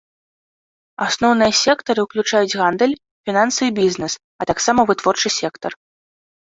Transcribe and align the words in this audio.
Асноўныя 1.07 1.51
сектары 1.65 1.99
ўключаюць 2.07 2.57
гандаль, 2.63 2.99
фінансы 3.29 3.61
і 3.71 3.77
бізнес, 3.83 4.13
а 4.43 4.53
таксама 4.53 4.81
вытворчы 4.93 5.27
сектар. 5.41 5.71